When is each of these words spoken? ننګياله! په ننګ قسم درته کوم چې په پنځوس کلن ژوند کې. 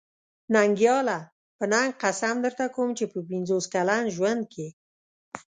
ننګياله! 0.53 1.19
په 1.57 1.63
ننګ 1.73 1.89
قسم 2.03 2.35
درته 2.45 2.65
کوم 2.75 2.89
چې 2.97 3.05
په 3.11 3.17
پنځوس 3.29 3.65
کلن 3.73 4.03
ژوند 4.15 4.43
کې. 4.53 4.67